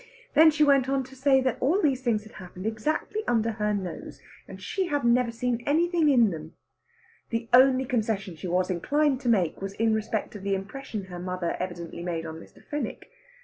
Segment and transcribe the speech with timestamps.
[0.33, 3.71] Then she went on to say that all these things had happened exactly under her
[3.71, 6.55] nose, and she had never seen anything in them.
[7.29, 11.19] The only concession she was inclined to make was in respect of the impression her
[11.19, 12.65] mother evidently made on Mr.
[12.67, 13.11] Fenwick.